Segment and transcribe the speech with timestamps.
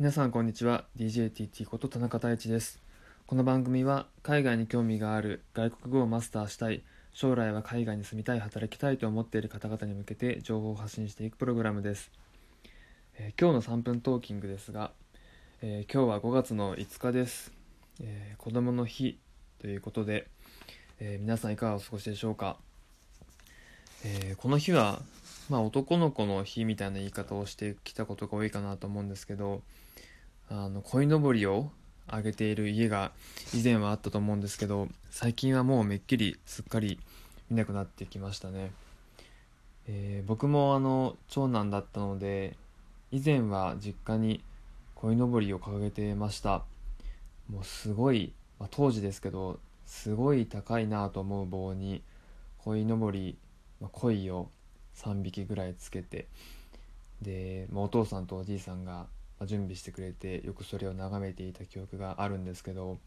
[0.00, 0.86] 皆さんこんにちは。
[0.96, 2.80] DJTT こと田中太一です。
[3.26, 12.10] この番組は海外に興味がある外国語をマスターしたい将来は海外に住みたい働きたいと思っている方々に向けて情報を発信していくプログラムです、
[13.18, 14.92] えー、今日の3分トーキングですが、
[15.60, 17.52] えー、今日は5月の5日です、
[18.00, 19.18] えー、子供の日
[19.60, 20.28] ということで、
[20.98, 22.56] え皆さんいかがお過ごしでしょうか、
[24.02, 25.02] えこの日は
[25.50, 29.60] まあ男の子の日みたいな言い方をしてきたことが多いかなと思うんですけど
[30.50, 31.70] あの鯉のぼりを
[32.08, 33.12] あげている家が
[33.54, 36.98] 以前はあったと思うんですけど最近はもうめっきりすっかり
[37.48, 38.72] 見なくなってきましたね、
[39.86, 42.56] えー、僕もあの長男だったので
[43.12, 44.42] 以前は実家に
[44.96, 46.62] 鯉のぼりを掲げてました。
[47.48, 52.02] もうすごい、まあ、当時ですけどすごい高いなと思う棒に
[52.58, 53.36] 鯉のぼり、
[53.80, 54.50] まあ、鯉を
[54.96, 56.28] 3匹ぐらいつけて
[57.22, 59.06] で、まあ、お父さんとおじいさんが
[59.46, 62.98] 準備してくれてよくそれを眺めていた記憶があるんですけど、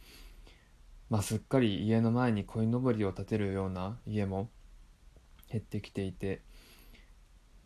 [1.10, 4.50] まあ、すっかり家の前に鯉のぼりを建てるような家も
[5.52, 6.42] 減ってきていて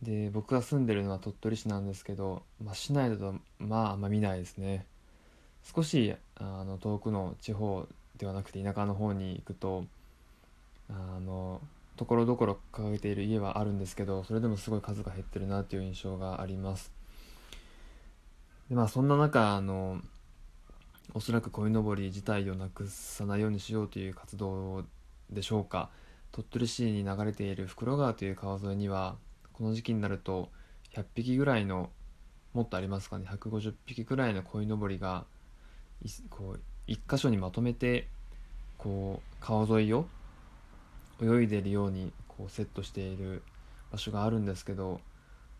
[0.01, 4.85] で僕が住んでるのは鳥取市なんですけど、まあ、市内だとまああんま見ないですね。
[5.63, 7.87] 少しあの遠くの地方
[8.17, 9.85] ではなくて田舎の方に行くと
[10.89, 11.61] あの
[11.97, 16.96] ところどころ掲げている家はあるんですけどそれでもすごい数が減ってるなという印象があります。
[18.69, 19.99] でまあそんな中あの
[21.13, 24.83] おそらく鯉のぼり自体をなくさないようにしようという活動
[25.29, 25.89] でしょうか。
[26.31, 29.15] 鳥取市に流れている袋川という川沿いには
[29.53, 30.49] この時期になると
[30.93, 31.89] 100匹ぐらいの
[32.53, 35.25] もっとありますかね150匹ぐらいの鯉のぼりが
[36.29, 38.07] こう一箇所にまとめて
[38.77, 40.05] こう川沿いを
[41.21, 43.41] 泳いでるようにこうセットしている
[43.91, 45.01] 場所があるんですけど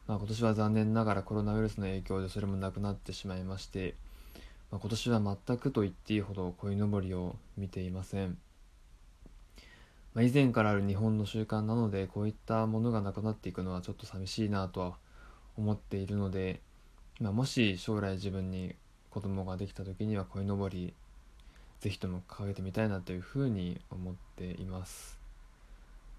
[0.08, 3.96] まあ、今年は残念ながらコロナウイルスの影響でそれもなくなってしまいまして、
[4.72, 8.38] まあ、今年は全くと言っていいほど鯉のぼりを見ていません、
[10.14, 14.98] まあ、以前からある日本の習慣なのでこういったものがなくなっていくのはちょっと寂しいなとは
[15.58, 16.62] 思っているので、
[17.20, 18.76] まあ、もし将来自分に
[19.10, 20.94] 子供ができた時には鯉のぼり
[21.82, 25.20] ぜひとも掲げてみたいなというふうに思っています、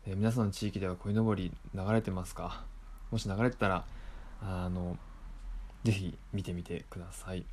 [0.07, 2.65] えー、皆さんの地域では鯉のぼり流れてますか？
[3.11, 3.85] もし流れてたら
[4.43, 4.97] あの
[5.85, 7.45] ぜひ見てみてください。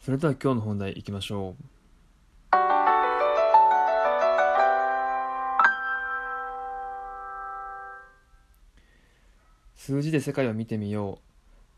[0.00, 1.64] それでは今日の本題いきましょう。
[9.76, 11.24] 数字で世界を見てみよう。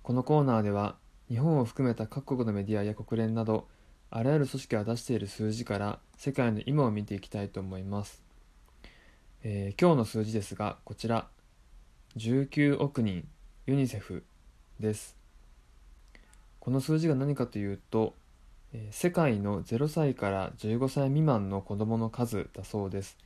[0.02, 0.96] このコーナーでは
[1.28, 3.66] 日本を含めた各国のメディアや国連など
[4.10, 8.22] あらゆる組織が出している数字から世界の今を見ていきたいと思います、
[9.42, 11.26] えー、今日の数字ですがこちら。
[12.16, 13.28] 19億人
[13.66, 14.24] ユニセフ
[14.80, 15.18] です。
[16.60, 18.14] この数字が何かというと
[18.90, 23.18] 世界の0歳から15歳未満の子どもの数だそうです。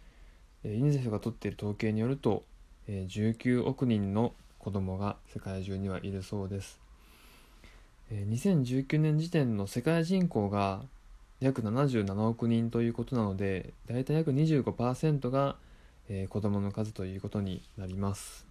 [0.65, 2.43] ユニセフが取っている統計によると
[2.89, 6.81] 19億人の子どもが世界中にはいるそうです。
[8.11, 10.83] 2019年時点の世界人口が
[11.39, 15.55] 約77億人ということなので大体約25%が
[16.29, 18.50] 子どもの数ということになります。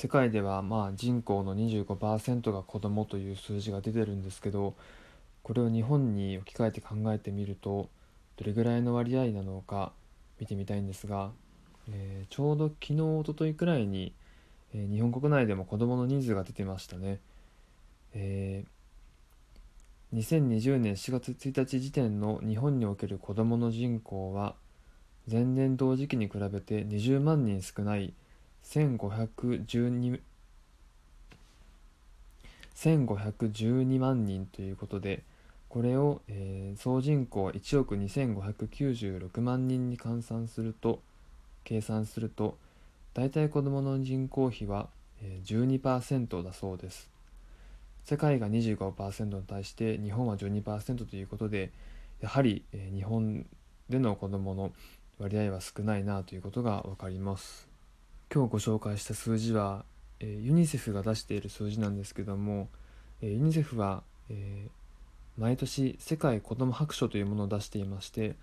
[0.00, 4.76] 世界ではまあ人口の25%が子供という数字が出てるんですけど
[5.42, 7.88] これを日本に置き換えて考えてみると
[8.36, 9.90] どれぐらいの割合なのか
[10.38, 11.32] 見てみたいんですが、
[11.90, 14.12] えー、ちょうど昨日おとといくらいに、
[14.72, 17.18] えー、日本国内でも子どもの人数が出てましたね。
[18.14, 24.54] えー、2020年4月1日時点の日本における子どもの人口は
[25.28, 28.14] 前年同時期に比べて20万人少ない
[32.74, 35.22] 1512万人ということで
[35.70, 41.00] これを、えー、総人口1億2596万人に換算すると
[41.64, 42.58] 計算すると
[43.14, 44.88] 大体子どもの人口比は、
[45.22, 47.10] え、12%だそうです。
[48.04, 51.72] 世界が25%に対して日本は12%ということで
[52.20, 53.44] やはり、え、日本
[53.88, 54.72] での子どもの
[55.18, 57.67] 割合は少ないなということが分かります。
[58.30, 59.86] 今日ご紹介した数字は、
[60.20, 62.68] えー、ユニセフが出している数字なんですけども、
[63.22, 68.36] えー、ユニセフは、えー、毎年世界子ども白書というものを出していまして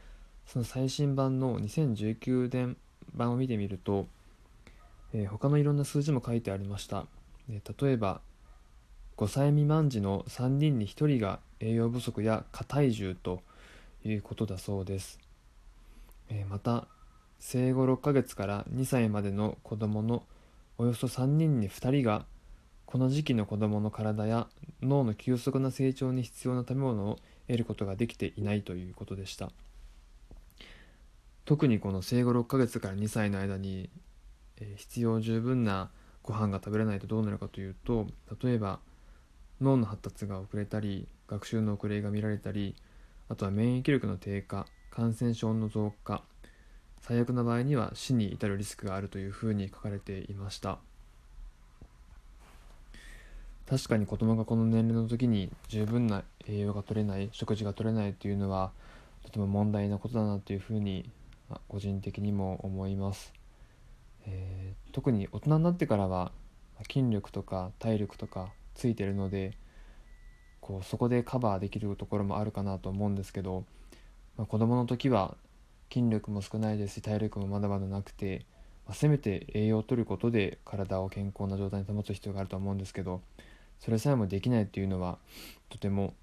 [0.48, 2.78] その最新版の2019年
[3.14, 4.08] 版を見てみると、
[5.14, 7.06] えー、他のいろんな数字も書いてありました、
[7.52, 8.22] え、例えば
[9.18, 13.42] 5歳未満児の3人に1人が栄養不足や過体重と
[14.04, 15.20] いうことだそうです、
[16.32, 16.88] え、また
[17.40, 20.24] 生後6ヶ月から2歳までの子どもの
[20.78, 22.26] およそ3人に2人が
[22.86, 24.48] この時期の子どもの体や
[24.82, 29.52] 脳の急速な成長に必要な食べ物を得ることができていないということでした。
[31.46, 33.90] 特にこの生後6ヶ月から2歳の間に、
[34.58, 35.92] え、必要十分な
[36.24, 38.08] ご飯が食べれないとどうなるかというと
[38.42, 38.80] 例えば
[39.62, 42.76] 脳の発達が遅れたり学習の遅れが見られたり
[43.30, 46.24] あとは免疫力の低下感染症の増加
[47.08, 50.80] 最悪な場合には死に至るリスクがあるというふうに書かれていました。
[53.70, 58.72] 確かに子供がこの年齢の時に十分な栄養が取れない食事が取れないというのは
[59.24, 61.08] とても問題なことだなというふうに
[61.68, 63.34] 個人的にも思います、
[64.26, 66.32] えー、特に大人になってからは
[66.92, 69.54] 筋力とか体力とかついてるので
[70.60, 73.64] こうそこでカバーできるところもあるかなと思うんですけど、
[74.38, 75.38] まあ、子供の時は
[75.92, 78.46] 筋力も少ないですし体力もまだまだなくて、
[78.86, 83.22] まあ、せめて栄養を取ることで体を健康な状態に保つ必要があると思うんですけど
[83.80, 85.18] それさえもできないっていうのは
[85.70, 86.14] とても、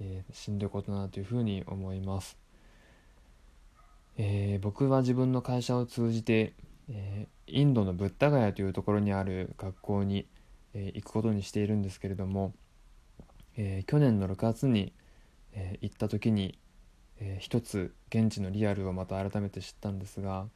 [0.00, 2.36] えー、しんどいことだなというふうに思います、
[4.16, 6.54] えー、僕は自分の会社を通じて、
[6.90, 10.26] えー、インドのブッダガヤというところにある学校に、
[10.74, 12.54] え行くことにしているんですけれども、
[13.58, 14.94] え去年の6月に、
[15.52, 16.58] え行った時に、
[17.24, 20.46] え一つ現地のリアルをまた改めて知ったんですが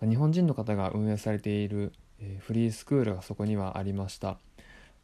[0.00, 4.36] 日本人の方が運営されている、えフリースクールがそこにはありました。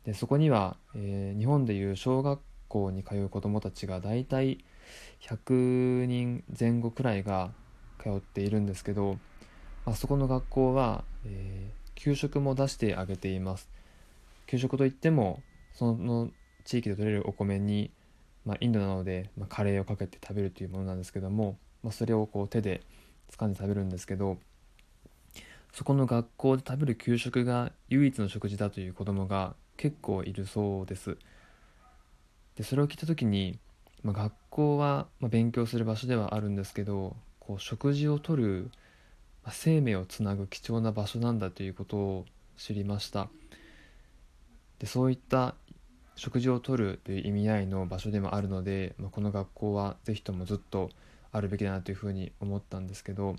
[0.04, 4.64] でそこには、えー、日本でいう小学校に通う子どもたちがだいたい
[5.20, 7.52] 100人前後くらいが
[8.02, 9.18] 通っているんですけど、
[9.84, 13.68] まあ、そこの学校は、えー、給食も出してあげています
[14.46, 15.42] 給食といっても
[15.74, 16.30] その
[16.64, 17.90] 地域で取れるお米に、
[18.48, 22.80] まあ、インドなので、まあ、カレーをかけて食べるというものなんですけども、まあ、それをこう手で
[23.30, 24.38] 掴んで食べるんですけど
[25.74, 31.18] そこの学校で食べる給食が唯一の食事だという子供が結構いるそうです。
[32.56, 33.58] でそれを聞いた時に、
[34.02, 38.70] まあ、学校は、ま勉強する場所ではあるんですけどこう食事をとる、
[39.44, 42.24] ま生命をつなぐ貴重な場所なんだということを
[42.56, 43.28] 知りました。
[44.78, 45.54] でそういった
[46.18, 50.90] 食事をとるという意味合いの場所でもあるので、まあ、この学校は是非ともずっと
[51.32, 53.36] あるべきだなというふうに思ったんですけど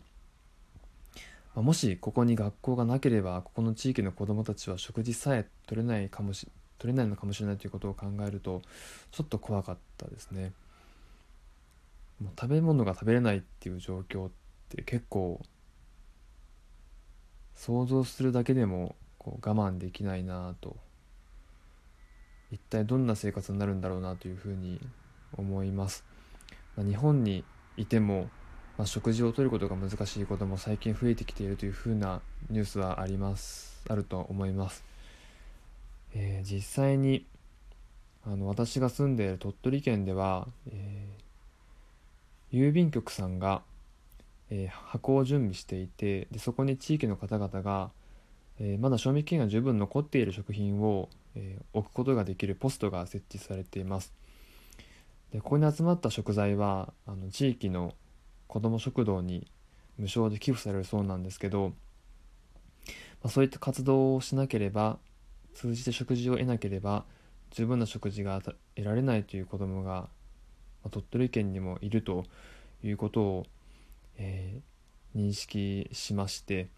[1.56, 6.48] まあ、もしここに学校がなければここの地域の子どもたちは食事さえ取れないかもし
[6.78, 8.62] 取れないのかもしれないということを考えると
[9.12, 10.54] ちょっと怖かったですね。
[12.22, 14.32] もう食べ物が食べれないっていう状況っ
[14.70, 15.42] て結構
[17.56, 20.78] 想像するだけでもこう我慢できないなと
[22.51, 24.80] 一体どんな生活になるんだろうなというふうに
[25.38, 26.04] 思います。
[26.75, 27.44] まあ、日本に
[27.78, 28.30] いても
[28.80, 34.86] まあ、食事をとることが難しいことも最近増えてきているというふうなニュースはありますあると思います、
[36.16, 37.25] えー、実際に
[38.25, 43.63] あの私が住んでいる鳥取県では、えー、郵便局さんが、
[44.50, 47.90] えー、箱を準備していてでそこに地域の方々が、
[48.62, 54.14] えまだ賞味期限が十分残っている食品を、え置くことができるポストが設置されています。
[55.31, 57.94] でここに集まった食材はあの地域の
[58.48, 59.48] 子ども食堂に
[59.98, 61.74] 無償で寄付されるそうなんですけど、ま
[63.26, 64.98] あ、そういった活動をしなければ
[65.54, 67.06] 通じて食事を得なければ
[67.52, 70.10] 十分な食事が得られないという子どもが、ま
[70.86, 72.25] あ、鳥取県にもいると
[72.84, 73.46] いうことを、
[74.18, 76.70] えー、認識しまして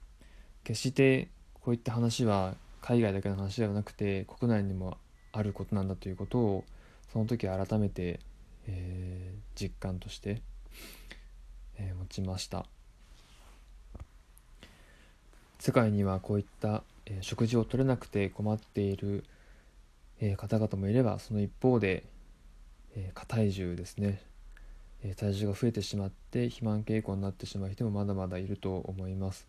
[0.64, 4.98] 決してこういった話は海外だけの話ではなくて国内にも
[5.32, 6.64] あることなんだということを
[7.14, 8.20] その時改めて、
[8.68, 10.42] えー、実感として
[11.82, 12.66] えー、持ちました。
[15.60, 19.24] 世界にはこういった、えー、食事を取れなくて困っている、
[20.20, 22.04] えー、方々もいればその一方で、
[22.94, 24.22] え過体重ですね、
[25.02, 29.48] え体重が増えてしまって肥満傾向になってしまう人もまだまだいると思います、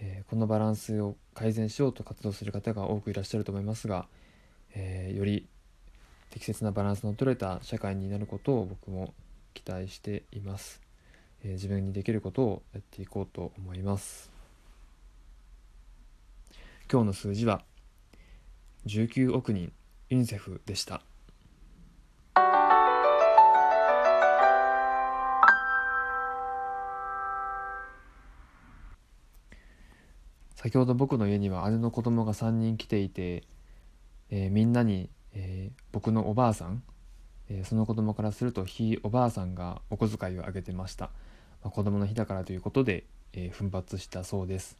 [0.00, 4.06] えこのバランスを改善しようと活動する方が多くいらっしゃると思いますが、
[4.74, 5.46] えより
[6.30, 9.14] 適切なバランスの取れた社会になることを僕も
[9.54, 10.88] 期待しています。
[11.44, 14.30] えー、自分にできることをやっていこうと思います
[16.90, 17.62] 今日の数字は
[18.86, 19.72] 19億人
[20.08, 21.02] ユニセフでした
[30.68, 33.44] 先ほど僕の家には姉の子供が3人来ていて、
[34.28, 36.82] えー、みんなに、えー、僕のおばあさん、
[37.48, 41.06] えー、その子供からするとひいおばあさんがお小遣いをあげてました。
[41.64, 44.76] まあ、子供の日だからということで、え、奮発したそうです、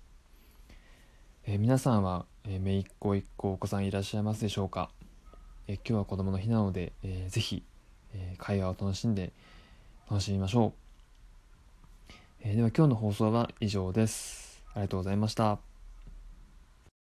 [1.46, 4.90] え、皆さんは、えー、姪っ子一個お子さんいらっしゃいますでしょうか、
[5.68, 7.62] え、今日は子供の日なので、えー、ぜひ、
[8.12, 9.32] え、会話を楽しんで
[10.10, 10.74] 楽しみましょ
[12.10, 14.62] う、え、では今日の放送は以上です。
[14.74, 15.67] ありがとうございました。